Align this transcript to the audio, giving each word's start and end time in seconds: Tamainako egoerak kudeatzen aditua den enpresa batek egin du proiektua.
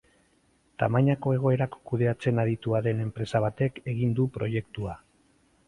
Tamainako 0.83 1.33
egoerak 1.35 1.75
kudeatzen 1.91 2.43
aditua 2.45 2.81
den 2.89 3.05
enpresa 3.05 3.45
batek 3.47 3.81
egin 3.97 4.19
du 4.21 4.29
proiektua. 4.39 4.99